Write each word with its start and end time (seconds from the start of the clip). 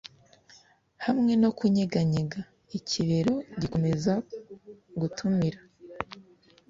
hamwe 1.05 1.33
no 1.41 1.49
kunyeganyega 1.57 2.39
ikibero 2.77 3.33
gikomeza 3.59 4.13
gutumira 4.99 5.59